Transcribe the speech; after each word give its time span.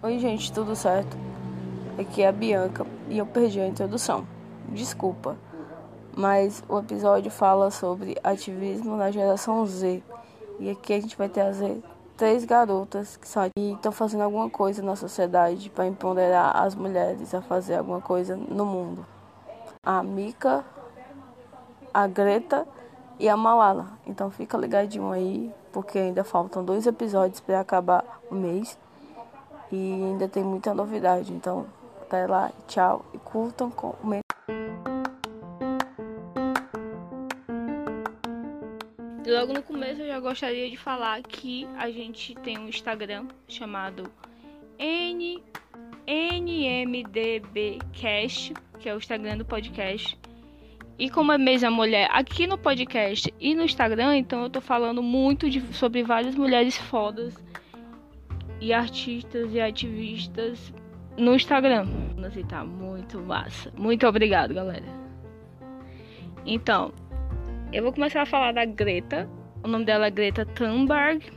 Oi, 0.00 0.18
gente, 0.20 0.52
tudo 0.52 0.74
certo? 0.74 1.16
Aqui 1.98 2.22
é 2.22 2.28
a 2.28 2.32
Bianca 2.32 2.86
e 3.08 3.18
eu 3.18 3.26
perdi 3.26 3.60
a 3.60 3.66
introdução. 3.66 4.26
Desculpa, 4.68 5.36
mas 6.16 6.64
o 6.68 6.78
episódio 6.78 7.30
fala 7.30 7.70
sobre 7.70 8.16
ativismo 8.24 8.96
na 8.96 9.10
geração 9.10 9.66
Z. 9.66 10.02
E 10.60 10.70
aqui 10.70 10.94
a 10.94 11.00
gente 11.00 11.16
vai 11.16 11.28
trazer 11.28 11.82
três 12.16 12.44
garotas 12.44 13.16
que 13.16 13.26
estão 13.26 13.92
fazendo 13.92 14.22
alguma 14.22 14.48
coisa 14.48 14.82
na 14.82 14.96
sociedade 14.96 15.68
para 15.68 15.86
empoderar 15.86 16.52
as 16.52 16.74
mulheres 16.74 17.34
a 17.34 17.42
fazer 17.42 17.74
alguma 17.74 18.00
coisa 18.00 18.34
no 18.34 18.64
mundo. 18.64 19.04
A 19.82 20.02
Mika, 20.02 20.64
a 21.92 22.06
Greta 22.06 22.66
e 23.18 23.28
a 23.28 23.36
Malala. 23.36 23.98
Então 24.06 24.30
fica 24.30 24.56
ligadinho 24.56 25.10
aí, 25.10 25.52
porque 25.72 25.98
ainda 25.98 26.24
faltam 26.24 26.64
dois 26.64 26.86
episódios 26.86 27.40
para 27.40 27.60
acabar 27.60 28.20
o 28.30 28.34
mês 28.34 28.78
e 29.70 29.92
ainda 29.92 30.28
tem 30.28 30.42
muita 30.42 30.74
novidade. 30.74 31.32
Então 31.32 31.66
até 32.02 32.26
lá, 32.26 32.50
tchau 32.66 33.04
e 33.12 33.18
curtam, 33.18 33.70
comentem. 33.70 34.22
Logo 39.26 39.52
no 39.52 39.62
começo 39.62 40.00
eu 40.00 40.06
já 40.06 40.18
gostaria 40.20 40.70
de 40.70 40.76
falar 40.78 41.20
que 41.22 41.68
a 41.76 41.90
gente 41.90 42.34
tem 42.36 42.58
um 42.58 42.66
Instagram 42.66 43.26
chamado 43.46 44.10
N 44.78 45.44
NMDBcast, 46.06 47.34
que 48.78 48.88
é 48.88 48.94
o 48.94 48.96
Instagram 48.96 49.36
do 49.36 49.44
podcast. 49.44 50.18
E 50.98 51.08
como 51.08 51.30
é 51.30 51.38
mesma 51.38 51.70
mulher 51.70 52.08
aqui 52.12 52.44
no 52.44 52.58
podcast 52.58 53.32
e 53.38 53.54
no 53.54 53.62
Instagram, 53.62 54.16
então 54.16 54.42
eu 54.42 54.50
tô 54.50 54.60
falando 54.60 55.00
muito 55.00 55.48
de, 55.48 55.60
sobre 55.72 56.02
várias 56.02 56.34
mulheres 56.34 56.76
fodas 56.76 57.36
e 58.60 58.72
artistas 58.72 59.54
e 59.54 59.60
ativistas 59.60 60.74
no 61.16 61.36
Instagram. 61.36 61.86
Assim, 62.26 62.42
tá 62.44 62.64
muito 62.64 63.20
massa. 63.20 63.72
Muito 63.78 64.08
obrigado, 64.08 64.52
galera. 64.52 64.86
Então, 66.44 66.92
eu 67.72 67.84
vou 67.84 67.92
começar 67.92 68.22
a 68.22 68.26
falar 68.26 68.52
da 68.52 68.64
Greta. 68.64 69.30
O 69.62 69.68
nome 69.68 69.84
dela 69.84 70.06
é 70.06 70.10
Greta 70.10 70.44
Thunberg. 70.44 71.30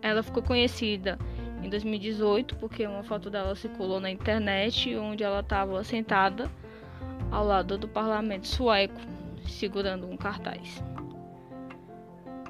Ela 0.00 0.22
ficou 0.22 0.42
conhecida 0.42 1.18
em 1.62 1.68
2018 1.68 2.56
porque 2.56 2.86
uma 2.86 3.02
foto 3.02 3.28
dela 3.28 3.54
circulou 3.54 4.00
na 4.00 4.10
internet 4.10 4.96
onde 4.96 5.22
ela 5.22 5.40
estava 5.40 5.84
sentada 5.84 6.50
ao 7.30 7.44
lado 7.44 7.78
do 7.78 7.88
parlamento 7.88 8.46
sueco, 8.46 9.00
segurando 9.46 10.06
um 10.06 10.16
cartaz. 10.16 10.82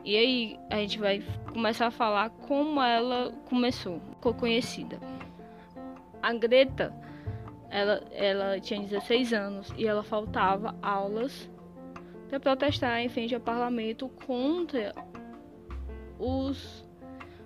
E 0.05 0.17
aí 0.17 0.61
a 0.71 0.77
gente 0.77 0.99
vai 0.99 1.23
começar 1.53 1.89
a 1.89 1.91
falar 1.91 2.31
como 2.31 2.81
ela 2.81 3.33
começou, 3.49 4.01
ficou 4.11 4.33
conhecida. 4.33 4.99
A 6.23 6.33
Greta, 6.33 6.95
ela, 7.71 8.03
ela 8.13 8.61
tinha 8.61 8.81
16 8.81 9.33
anos 9.33 9.73
e 9.77 9.87
ela 9.87 10.03
faltava 10.03 10.75
aulas 10.81 11.51
para 12.29 12.41
protestar 12.41 13.01
em 13.01 13.09
frente 13.09 13.35
ao 13.35 13.41
parlamento 13.41 14.09
contra 14.27 14.95
os 16.19 16.87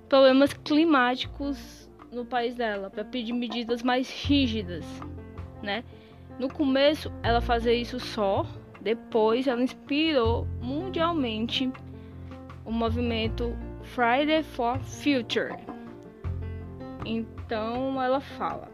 problemas 0.09 0.53
climáticos 0.53 1.91
no 2.13 2.25
país 2.25 2.55
dela, 2.55 2.91
para 2.91 3.05
pedir 3.05 3.33
medidas 3.33 3.83
mais 3.83 4.11
rígidas, 4.25 4.85
né? 5.63 5.83
No 6.39 6.53
começo 6.53 7.13
ela 7.23 7.41
fazia 7.41 7.75
isso 7.75 8.01
só, 8.01 8.47
depois 8.81 9.47
ela 9.47 9.63
inspirou 9.63 10.47
mundialmente 10.61 11.71
o 12.65 12.73
movimento 12.73 13.57
Friday 13.83 14.43
for 14.43 14.79
Future. 14.81 15.55
Então 17.05 18.01
ela 18.03 18.21
fala, 18.21 18.69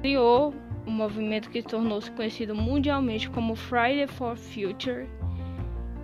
criou 0.00 0.54
um 0.86 0.90
movimento 0.90 1.50
que 1.50 1.62
tornou-se 1.62 2.10
conhecido 2.12 2.54
mundialmente 2.54 3.28
como 3.30 3.56
Friday 3.56 4.06
for 4.06 4.36
Future. 4.36 5.06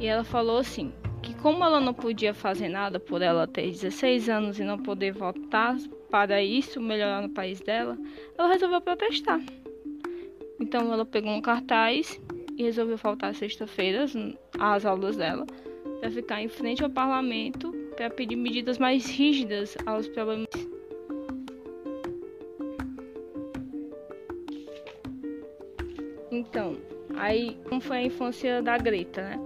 E 0.01 0.07
ela 0.07 0.25
falou 0.25 0.59
assim: 0.59 0.93
que 1.23 1.35
como 1.35 1.65
ela 1.65 1.81
não 1.81 1.95
podia 1.95 2.35
fazer 2.35 2.69
nada 2.69 2.99
por 2.99 3.23
ela 3.23 3.47
ter 3.47 3.71
16 3.71 4.29
anos 4.29 4.59
e 4.59 4.65
não 4.65 4.79
poder 4.79 5.13
votar 5.13 5.77
para 6.11 6.43
isso 6.43 6.81
melhorar 6.81 7.23
no 7.23 7.31
país 7.31 7.61
dela, 7.61 7.97
ela 8.37 8.49
resolveu 8.49 8.81
protestar. 8.81 9.41
Então 10.63 10.93
ela 10.93 11.05
pegou 11.05 11.33
um 11.33 11.41
cartaz 11.41 12.21
e 12.57 12.63
resolveu 12.63 12.97
faltar 12.97 13.35
sexta-feira 13.35 14.07
às 14.61 14.87
aulas 14.87 15.17
dela 15.17 15.45
para 15.99 16.09
ficar 16.09 16.41
em 16.41 16.49
frente 16.49 16.85
ao 16.85 16.89
parlamento 16.89 17.73
para 17.97 18.09
pedir 18.09 18.37
medidas 18.37 18.79
mais 18.79 19.11
rígidas 19.11 19.77
aos 19.85 20.07
problemas 20.07 20.47
Então, 26.31 26.77
aí 27.17 27.59
como 27.69 27.81
foi 27.81 27.97
a 27.99 28.03
infância 28.05 28.63
da 28.63 28.79
Greta, 28.79 29.23
né? 29.23 29.41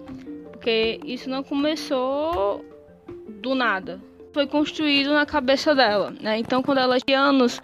Porque 0.52 1.00
isso 1.04 1.30
não 1.30 1.42
começou 1.42 2.64
do 3.40 3.54
nada. 3.54 4.00
Foi 4.32 4.46
construído 4.46 5.12
na 5.12 5.26
cabeça 5.26 5.74
dela, 5.74 6.14
né? 6.20 6.38
Então, 6.38 6.62
quando 6.62 6.78
ela 6.78 6.98
tinha 7.00 7.20
anos, 7.20 7.60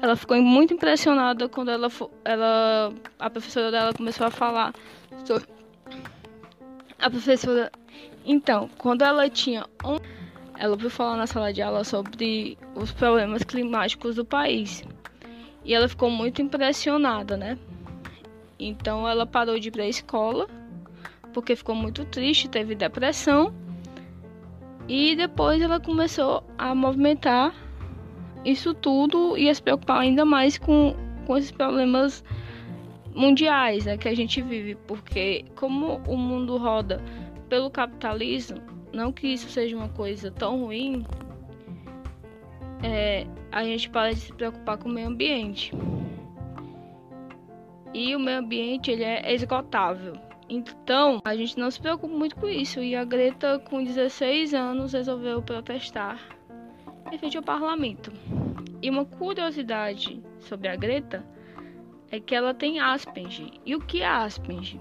ela 0.00 0.16
ficou 0.16 0.40
muito 0.42 0.74
impressionada 0.74 1.48
quando 1.48 1.70
ela, 1.70 1.88
ela 2.24 2.92
a 3.18 3.30
professora 3.30 3.70
dela 3.70 3.92
começou 3.92 4.26
a 4.26 4.30
falar 4.30 4.72
sobre 5.24 5.48
a 6.98 7.10
professora 7.10 7.70
então, 8.30 8.68
quando 8.76 9.02
ela 9.02 9.28
tinha 9.30 9.64
um, 9.82 9.96
ela 10.58 10.72
ouviu 10.72 10.90
falar 10.90 11.16
na 11.16 11.26
sala 11.26 11.50
de 11.50 11.62
aula 11.62 11.82
sobre 11.82 12.58
os 12.74 12.92
problemas 12.92 13.42
climáticos 13.42 14.16
do 14.16 14.24
país. 14.24 14.84
E 15.64 15.72
ela 15.72 15.88
ficou 15.88 16.10
muito 16.10 16.42
impressionada, 16.42 17.38
né? 17.38 17.58
Então 18.58 19.08
ela 19.08 19.24
parou 19.24 19.58
de 19.58 19.68
ir 19.68 19.70
para 19.70 19.84
a 19.84 19.88
escola 19.88 20.46
porque 21.32 21.56
ficou 21.56 21.74
muito 21.74 22.04
triste, 22.04 22.48
teve 22.48 22.74
depressão. 22.74 23.54
E 24.86 25.16
depois 25.16 25.62
ela 25.62 25.80
começou 25.80 26.44
a 26.58 26.74
movimentar 26.74 27.54
isso 28.44 28.74
tudo 28.74 29.36
e 29.36 29.48
a 29.48 29.54
se 29.54 29.62
preocupar 29.62 30.00
ainda 30.00 30.24
mais 30.24 30.58
com, 30.58 30.94
com 31.26 31.36
esses 31.36 31.50
problemas 31.50 32.24
mundiais 33.14 33.86
né, 33.86 33.96
que 33.96 34.08
a 34.08 34.14
gente 34.14 34.40
vive, 34.40 34.74
porque 34.86 35.44
como 35.56 36.00
o 36.06 36.16
mundo 36.16 36.56
roda 36.56 37.02
pelo 37.48 37.70
capitalismo, 37.70 38.58
não 38.92 39.12
que 39.12 39.26
isso 39.28 39.48
seja 39.48 39.76
uma 39.76 39.88
coisa 39.88 40.30
tão 40.30 40.64
ruim, 40.64 41.04
é, 42.82 43.26
a 43.50 43.64
gente 43.64 43.90
para 43.90 44.12
de 44.12 44.20
se 44.20 44.32
preocupar 44.32 44.78
com 44.78 44.88
o 44.88 44.92
meio 44.92 45.08
ambiente 45.08 45.72
e 47.92 48.14
o 48.14 48.20
meio 48.20 48.38
ambiente 48.38 48.90
ele 48.90 49.04
é 49.04 49.34
esgotável. 49.34 50.14
Então, 50.48 51.20
a 51.24 51.36
gente 51.36 51.58
não 51.58 51.70
se 51.70 51.80
preocupa 51.80 52.14
muito 52.14 52.36
com 52.36 52.48
isso. 52.48 52.80
E 52.80 52.96
a 52.96 53.04
Greta, 53.04 53.58
com 53.58 53.84
16 53.84 54.54
anos, 54.54 54.94
resolveu 54.94 55.42
protestar 55.42 56.37
em 57.14 57.18
frente 57.18 57.36
ao 57.36 57.42
parlamento. 57.42 58.12
E 58.80 58.90
uma 58.90 59.04
curiosidade 59.04 60.22
sobre 60.40 60.68
a 60.68 60.76
Greta 60.76 61.24
é 62.10 62.20
que 62.20 62.34
ela 62.34 62.54
tem 62.54 62.78
Asperger. 62.78 63.50
E 63.64 63.74
o 63.74 63.80
que 63.80 64.02
é 64.02 64.06
Asperger? 64.06 64.80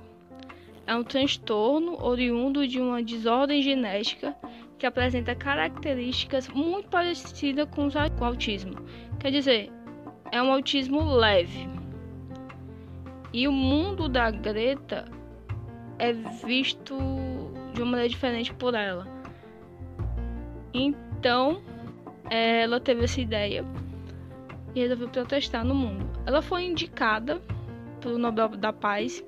É 0.85 0.95
um 0.95 1.03
transtorno 1.03 2.01
oriundo 2.03 2.67
de 2.67 2.79
uma 2.79 3.03
desordem 3.03 3.61
genética 3.61 4.35
que 4.77 4.85
apresenta 4.85 5.35
características 5.35 6.47
muito 6.47 6.87
parecidas 6.89 7.67
com 7.69 7.87
o 7.87 8.23
autismo. 8.23 8.75
Quer 9.19 9.31
dizer, 9.31 9.71
é 10.31 10.41
um 10.41 10.51
autismo 10.51 11.03
leve. 11.03 11.67
E 13.33 13.47
o 13.47 13.51
mundo 13.51 14.07
da 14.07 14.31
Greta 14.31 15.05
é 15.99 16.13
visto 16.13 16.95
de 17.73 17.81
uma 17.81 17.91
maneira 17.91 18.09
diferente 18.09 18.53
por 18.53 18.73
ela. 18.73 19.07
Então, 20.73 21.61
ela 22.29 22.79
teve 22.79 23.05
essa 23.05 23.21
ideia 23.21 23.65
e 24.75 24.79
resolveu 24.79 25.09
protestar 25.09 25.63
no 25.65 25.73
mundo. 25.73 26.05
Ela 26.25 26.41
foi 26.41 26.63
indicada 26.63 27.41
pelo 28.01 28.17
Nobel 28.17 28.49
da 28.49 28.71
Paz, 28.71 29.23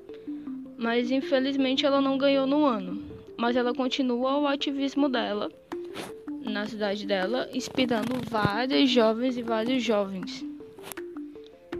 mas 0.78 1.10
infelizmente 1.10 1.84
ela 1.84 2.00
não 2.00 2.18
ganhou 2.18 2.46
no 2.46 2.64
ano. 2.64 3.02
Mas 3.36 3.56
ela 3.56 3.74
continua 3.74 4.38
o 4.38 4.46
ativismo 4.46 5.08
dela 5.08 5.50
na 6.44 6.66
cidade 6.66 7.06
dela, 7.06 7.48
inspirando 7.52 8.20
várias 8.28 8.88
jovens 8.88 9.36
e 9.36 9.42
vários 9.42 9.82
jovens. 9.82 10.44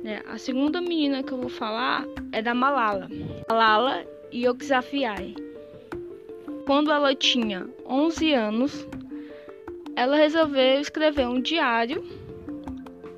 Né? 0.03 0.23
A 0.29 0.39
segunda 0.39 0.81
menina 0.81 1.23
que 1.23 1.33
eu 1.33 1.39
vou 1.39 1.49
falar 1.49 2.07
é 2.33 2.41
da 2.41 2.55
Malala. 2.55 3.09
Malala 3.49 4.05
Yousafzai. 4.33 5.35
Quando 6.67 6.91
ela 6.91 7.15
tinha 7.15 7.67
11 7.87 8.33
anos, 8.33 8.87
ela 9.97 10.17
resolveu 10.17 10.81
escrever 10.81 11.29
um 11.29 11.41
diário 11.41 12.05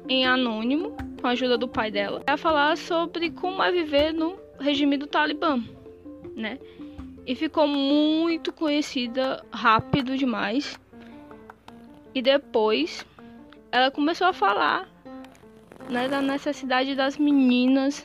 em 0.09 0.27
anônimo, 0.27 0.97
com 1.21 1.27
a 1.27 1.31
ajuda 1.31 1.57
do 1.57 1.69
pai 1.69 1.91
dela, 1.91 2.21
para 2.21 2.37
falar 2.37 2.77
sobre 2.77 3.31
como 3.31 3.63
é 3.63 3.71
viver 3.71 4.13
no 4.13 4.37
regime 4.59 4.97
do 4.97 5.07
Talibã, 5.07 5.63
né? 6.35 6.59
e 7.27 7.35
ficou 7.35 7.67
muito 7.67 8.53
conhecida 8.53 9.45
rápido 9.53 10.17
demais. 10.17 10.79
E 12.15 12.21
depois 12.21 13.07
ela 13.71 13.91
começou 13.91 14.27
a 14.27 14.33
falar 14.33 14.89
né, 15.89 16.09
da 16.09 16.21
necessidade 16.21 16.95
das 16.95 17.17
meninas 17.17 18.05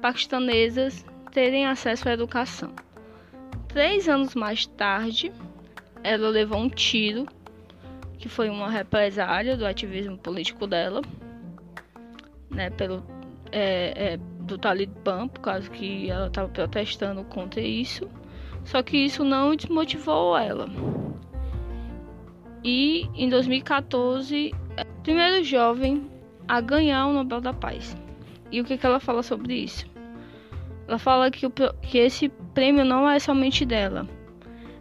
paquistanesas 0.00 1.04
terem 1.30 1.66
acesso 1.66 2.08
à 2.08 2.12
educação. 2.12 2.72
Três 3.68 4.08
anos 4.08 4.34
mais 4.34 4.66
tarde, 4.66 5.32
ela 6.02 6.28
levou 6.28 6.58
um 6.58 6.68
tiro, 6.68 7.26
que 8.20 8.28
foi 8.28 8.50
uma 8.50 8.68
represália 8.68 9.56
do 9.56 9.66
ativismo 9.66 10.18
político 10.18 10.66
dela, 10.66 11.00
né, 12.50 12.68
pelo 12.68 13.02
é, 13.50 14.12
é, 14.12 14.16
do 14.40 14.58
Talibã, 14.58 15.26
por 15.26 15.40
causa 15.40 15.68
que 15.70 16.10
ela 16.10 16.26
estava 16.26 16.48
protestando 16.48 17.24
contra 17.24 17.62
isso. 17.62 18.08
Só 18.62 18.82
que 18.82 18.98
isso 18.98 19.24
não 19.24 19.56
desmotivou 19.56 20.36
ela. 20.36 20.68
E 22.62 23.08
em 23.14 23.30
2014, 23.30 24.54
é 24.76 24.82
o 24.82 25.02
primeiro 25.02 25.42
jovem 25.42 26.06
a 26.46 26.60
ganhar 26.60 27.06
o 27.06 27.14
Nobel 27.14 27.40
da 27.40 27.54
Paz. 27.54 27.96
E 28.52 28.60
o 28.60 28.64
que, 28.64 28.76
que 28.76 28.84
ela 28.84 29.00
fala 29.00 29.22
sobre 29.22 29.54
isso? 29.54 29.86
Ela 30.86 30.98
fala 30.98 31.30
que, 31.30 31.46
o, 31.46 31.50
que 31.50 31.96
esse 31.96 32.28
prêmio 32.52 32.84
não 32.84 33.08
é 33.08 33.18
somente 33.18 33.64
dela, 33.64 34.06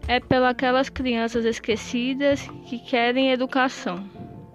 é 0.10 0.20
pelas 0.20 0.90
crianças 0.90 1.46
esquecidas 1.46 2.42
que 2.66 2.80
querem 2.80 3.32
educação. 3.32 4.10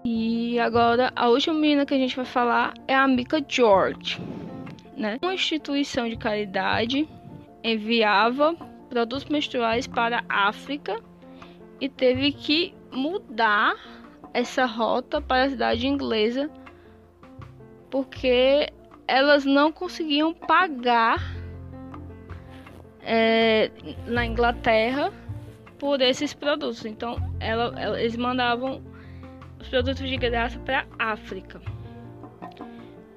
E 0.04 0.58
agora 0.58 1.12
a 1.14 1.28
última 1.28 1.54
menina 1.54 1.86
que 1.86 1.94
a 1.94 1.96
gente 1.96 2.16
vai 2.16 2.24
falar 2.24 2.74
é 2.88 2.94
a 2.94 3.06
Mika 3.06 3.40
George, 3.48 4.20
né? 4.96 5.16
Uma 5.22 5.32
instituição 5.32 6.08
de 6.08 6.16
caridade 6.16 7.08
enviava 7.62 8.56
produtos 8.90 9.26
menstruais 9.26 9.86
para 9.86 10.24
a 10.28 10.48
África 10.48 11.00
e 11.80 11.88
teve 11.88 12.32
que 12.32 12.74
mudar 12.90 13.76
essa 14.34 14.66
rota 14.66 15.20
para 15.20 15.44
a 15.44 15.50
cidade 15.50 15.86
inglesa 15.86 16.50
porque 17.92 18.68
elas 19.06 19.44
não 19.44 19.70
conseguiam 19.70 20.34
pagar 20.34 21.22
é, 23.02 23.70
na 24.04 24.26
Inglaterra 24.26 25.12
por 25.84 26.00
esses 26.00 26.32
produtos. 26.32 26.86
Então, 26.86 27.18
ela, 27.38 27.78
ela, 27.78 28.00
eles 28.00 28.16
mandavam 28.16 28.82
os 29.60 29.68
produtos 29.68 30.08
de 30.08 30.16
graça 30.16 30.58
para 30.60 30.86
África. 30.98 31.60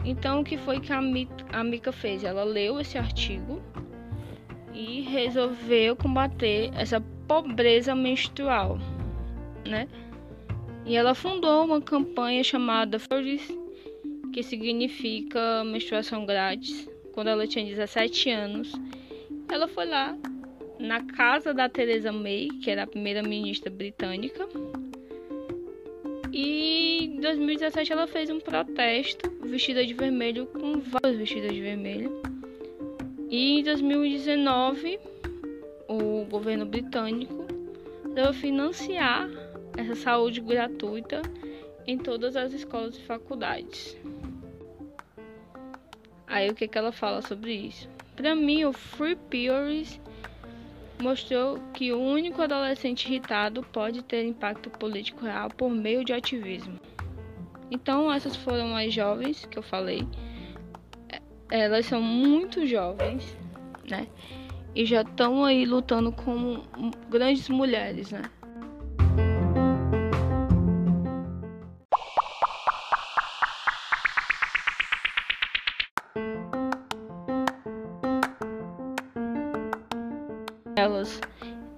Então, 0.04 0.42
o 0.42 0.44
que 0.44 0.58
foi 0.58 0.82
que 0.82 0.92
a 0.92 1.00
a 1.00 1.64
Mika 1.64 1.94
fez? 1.94 2.26
Ela 2.26 2.44
leu 2.44 2.78
esse 2.78 2.98
artigo 2.98 3.62
e 4.74 5.00
resolveu 5.00 5.96
combater 5.96 6.70
essa 6.76 7.00
pobreza 7.26 7.96
menstrual, 7.96 8.78
né? 9.66 9.88
E 10.86 10.98
ela 10.98 11.16
fundou 11.16 11.64
uma 11.64 11.80
campanha 11.80 12.44
chamada 12.44 13.00
Flores, 13.00 13.50
que 14.34 14.44
significa 14.44 15.64
menstruação 15.64 16.26
grátis, 16.26 16.86
quando 17.14 17.30
ela 17.30 17.48
tinha 17.48 17.64
17 17.64 18.30
anos 18.30 18.74
ela 19.50 19.68
foi 19.68 19.86
lá 19.86 20.18
na 20.80 21.04
casa 21.04 21.54
da 21.54 21.68
Theresa 21.68 22.12
May, 22.12 22.50
que 22.62 22.70
era 22.70 22.84
a 22.84 22.88
primeira 22.88 23.24
ministra 23.24 23.70
britânica. 23.70 24.48
E 26.32 27.06
em 27.06 27.20
2017 27.20 27.92
ela 27.92 28.08
fez 28.08 28.30
um 28.30 28.40
protesto 28.40 29.30
vestida 29.42 29.86
de 29.86 29.94
vermelho 29.94 30.46
com 30.48 30.80
vários 30.80 31.18
vestidos 31.18 31.54
de 31.54 31.62
vermelho. 31.62 32.22
E 33.30 33.60
em 33.60 33.64
2019 33.64 35.00
o 35.88 36.26
governo 36.26 36.66
britânico 36.66 37.46
deu 38.14 38.34
financiar 38.34 39.30
essa 39.78 39.96
saúde 39.96 40.42
gratuita 40.42 41.22
em 41.86 41.98
todas 41.98 42.36
as 42.36 42.54
escolas 42.54 42.98
e 42.98 43.02
faculdades. 43.02 43.98
Aí 46.28 46.50
o 46.50 46.56
que, 46.56 46.68
que 46.68 46.78
ela 46.78 46.92
fala 46.92 47.22
sobre 47.22 47.54
isso? 47.54 47.90
Para 48.16 48.36
mim, 48.36 48.66
o 48.66 48.74
Free 48.74 49.16
Theories 49.16 50.00
mostrou 51.00 51.60
que 51.74 51.92
o 51.92 52.00
único 52.00 52.42
adolescente 52.42 53.06
irritado 53.06 53.64
pode 53.64 54.04
ter 54.04 54.26
impacto 54.26 54.70
político 54.70 55.26
real 55.26 55.50
por 55.50 55.70
meio 55.70 56.04
de 56.04 56.14
ativismo. 56.14 56.80
Então, 57.70 58.12
essas 58.12 58.36
foram 58.36 58.76
as 58.76 58.94
jovens 58.94 59.46
que 59.46 59.58
eu 59.58 59.64
falei. 59.64 60.08
Elas 61.50 61.86
são 61.86 62.02
muito 62.02 62.66
jovens, 62.66 63.38
né? 63.90 64.08
E 64.76 64.86
já 64.86 65.02
estão 65.02 65.44
aí 65.44 65.66
lutando 65.66 66.12
como 66.12 66.64
grandes 67.10 67.50
mulheres, 67.50 68.12
né? 68.12 68.30
Elas 80.88 81.22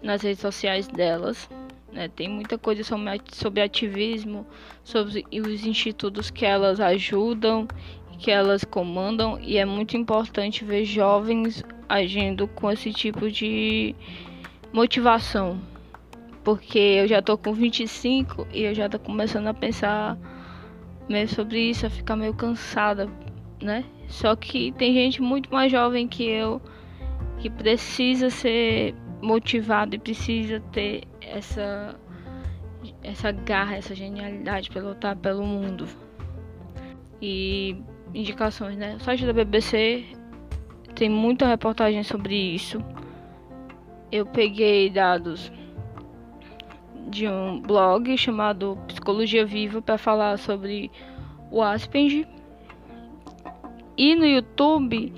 nas 0.01 0.21
redes 0.21 0.39
sociais 0.39 0.87
delas. 0.87 1.49
Né? 1.91 2.07
Tem 2.07 2.29
muita 2.29 2.57
coisa 2.57 2.83
sobre, 2.83 3.21
sobre 3.31 3.61
ativismo, 3.61 4.45
sobre 4.83 5.25
os 5.31 5.65
institutos 5.65 6.29
que 6.29 6.45
elas 6.45 6.79
ajudam, 6.79 7.67
que 8.17 8.31
elas 8.31 8.63
comandam, 8.63 9.39
e 9.41 9.57
é 9.57 9.65
muito 9.65 9.97
importante 9.97 10.63
ver 10.63 10.85
jovens 10.85 11.63
agindo 11.87 12.47
com 12.47 12.69
esse 12.69 12.93
tipo 12.93 13.29
de 13.31 13.95
motivação. 14.71 15.59
Porque 16.43 16.79
eu 16.79 17.07
já 17.07 17.21
tô 17.21 17.37
com 17.37 17.53
25 17.53 18.47
e 18.53 18.63
eu 18.63 18.73
já 18.73 18.87
tô 18.87 18.99
começando 18.99 19.47
a 19.47 19.53
pensar 19.53 20.17
meio 21.07 21.27
sobre 21.27 21.69
isso, 21.69 21.85
a 21.85 21.89
ficar 21.89 22.15
meio 22.15 22.33
cansada, 22.33 23.09
né? 23.61 23.83
Só 24.07 24.35
que 24.35 24.71
tem 24.73 24.93
gente 24.93 25.21
muito 25.21 25.51
mais 25.51 25.71
jovem 25.71 26.07
que 26.07 26.23
eu 26.23 26.61
que 27.39 27.49
precisa 27.49 28.29
ser 28.29 28.93
motivado 29.21 29.95
e 29.95 29.99
precisa 29.99 30.59
ter 30.71 31.03
essa 31.21 31.95
essa 33.03 33.31
garra, 33.31 33.75
essa 33.75 33.95
genialidade 33.95 34.69
para 34.69 34.81
lutar 34.81 35.15
pelo 35.15 35.43
mundo. 35.43 35.87
E 37.21 37.81
indicações, 38.13 38.77
né? 38.77 38.95
O 38.95 38.99
site 38.99 39.25
da 39.25 39.33
BBC 39.33 40.05
tem 40.95 41.09
muita 41.09 41.47
reportagem 41.47 42.03
sobre 42.03 42.35
isso. 42.35 42.83
Eu 44.11 44.25
peguei 44.25 44.89
dados 44.89 45.51
de 47.09 47.27
um 47.27 47.61
blog 47.61 48.17
chamado 48.17 48.77
Psicologia 48.87 49.45
Viva 49.45 49.81
para 49.81 49.97
falar 49.97 50.37
sobre 50.37 50.91
o 51.51 51.61
Asperger. 51.61 52.27
E 53.97 54.15
no 54.15 54.25
YouTube 54.25 55.13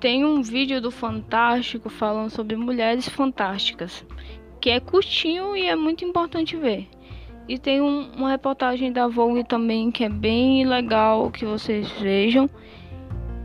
tem 0.00 0.24
um 0.24 0.40
vídeo 0.40 0.80
do 0.80 0.90
Fantástico 0.90 1.90
falando 1.90 2.30
sobre 2.30 2.56
mulheres 2.56 3.06
fantásticas, 3.06 4.04
que 4.58 4.70
é 4.70 4.80
curtinho 4.80 5.54
e 5.54 5.68
é 5.68 5.76
muito 5.76 6.04
importante 6.04 6.56
ver. 6.56 6.88
E 7.46 7.58
tem 7.58 7.82
um, 7.82 8.10
uma 8.16 8.30
reportagem 8.30 8.90
da 8.90 9.06
Vogue 9.06 9.44
também 9.44 9.90
que 9.90 10.04
é 10.04 10.08
bem 10.08 10.66
legal 10.66 11.30
que 11.30 11.44
vocês 11.44 11.90
vejam, 11.92 12.48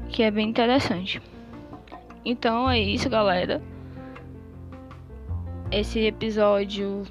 que 0.09 0.23
é 0.23 0.31
bem 0.31 0.47
interessante. 0.47 1.21
Então 2.23 2.69
é 2.69 2.79
isso, 2.79 3.09
galera. 3.09 3.61
Esse 5.71 5.99
episódio 5.99 7.03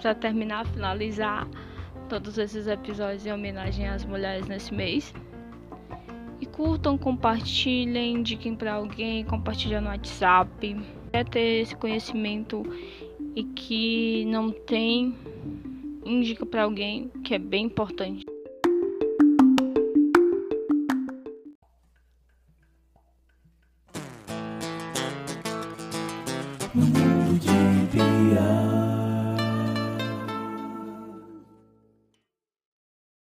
para 0.00 0.14
terminar, 0.14 0.66
finalizar 0.66 1.48
todos 2.08 2.38
esses 2.38 2.68
episódios 2.68 3.26
em 3.26 3.32
homenagem 3.32 3.88
às 3.88 4.04
mulheres 4.04 4.46
nesse 4.46 4.72
mês. 4.72 5.12
E 6.40 6.46
curtam, 6.46 6.98
compartilhem, 6.98 8.14
indiquem 8.14 8.54
para 8.54 8.74
alguém, 8.74 9.24
compartilhem 9.24 9.80
no 9.80 9.88
WhatsApp. 9.88 10.76
Quer 11.12 11.28
ter 11.28 11.62
esse 11.62 11.76
conhecimento 11.76 12.62
e 13.34 13.44
que 13.44 14.24
não 14.26 14.50
tem, 14.50 15.14
indica 16.04 16.44
para 16.44 16.64
alguém, 16.64 17.08
que 17.24 17.34
é 17.34 17.38
bem 17.38 17.66
importante. 17.66 18.24